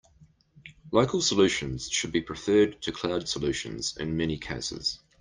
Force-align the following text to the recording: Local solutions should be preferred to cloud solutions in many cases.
Local 0.91 1.21
solutions 1.21 1.87
should 1.87 2.11
be 2.11 2.21
preferred 2.23 2.81
to 2.81 2.91
cloud 2.91 3.29
solutions 3.29 3.95
in 3.97 4.17
many 4.17 4.35
cases. 4.39 4.97